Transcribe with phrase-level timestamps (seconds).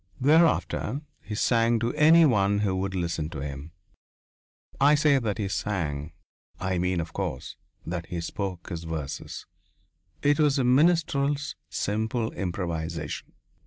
[0.19, 3.71] Thereafter he sang to any one who would listen to him.
[4.79, 6.11] I say that he sang
[6.59, 9.45] I mean, of course, that he spoke his verses;
[10.23, 13.33] it was a minstrel's simple improvisation.